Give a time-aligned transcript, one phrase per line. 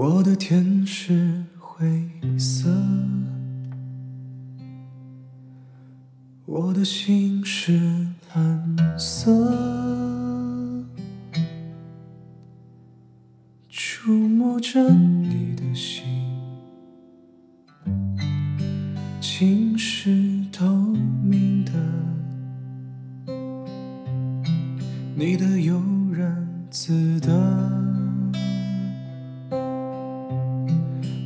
[0.00, 2.70] 我的天是灰色，
[6.46, 9.32] 我的心是蓝色，
[13.68, 16.04] 触摸着你的心，
[19.20, 20.64] 情是透
[21.24, 21.72] 明的，
[25.16, 27.37] 你的悠然自得。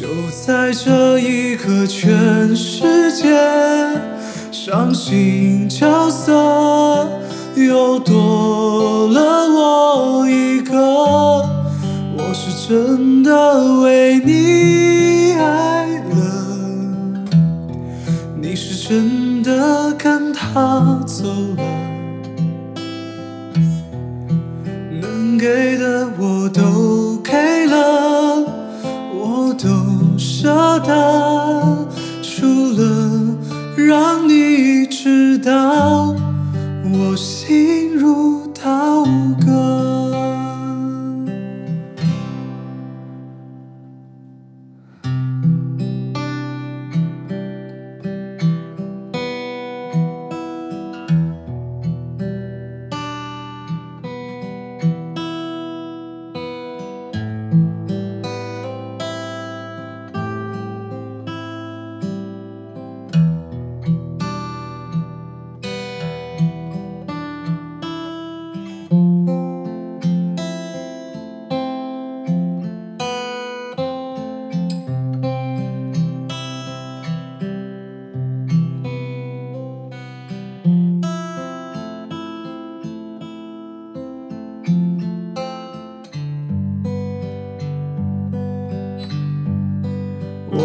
[0.00, 3.38] 就在这一刻，全世界
[4.50, 7.06] 伤心角色
[7.54, 10.74] 又多了我一个。
[12.16, 16.16] 我是真的为你爱了，
[18.40, 21.62] 你是真的跟他走了。
[24.98, 28.46] 能给的我都给了，
[29.14, 29.68] 我都
[30.70, 31.88] 舍得，
[32.22, 32.84] 除了
[33.76, 36.14] 让你知道
[36.84, 37.69] 我心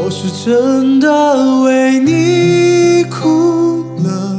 [0.06, 4.38] 我是真的为你哭了，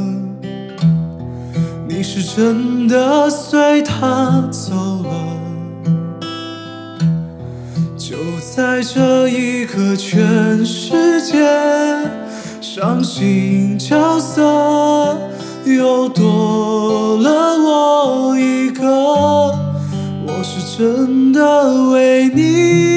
[1.89, 4.73] 你是真的随他走
[5.03, 5.09] 了。
[7.97, 8.15] 就
[8.55, 11.45] 在这一刻，全世界
[12.61, 15.19] 伤心角色
[15.65, 18.85] 又多了我一个。
[20.25, 22.96] 我是真的为你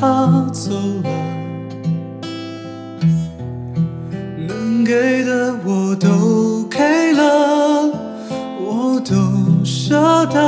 [0.00, 0.70] 他走
[1.02, 1.10] 了。
[4.46, 7.90] 能给的我都给了，
[8.60, 9.14] 我都
[9.64, 10.38] 舍得，